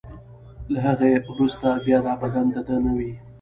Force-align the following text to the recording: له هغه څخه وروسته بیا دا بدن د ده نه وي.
له 0.71 0.79
هغه 0.87 1.05
څخه 1.13 1.29
وروسته 1.33 1.67
بیا 1.85 1.99
دا 2.05 2.13
بدن 2.23 2.45
د 2.55 2.57
ده 2.67 2.75
نه 2.85 2.91
وي. 2.97 3.11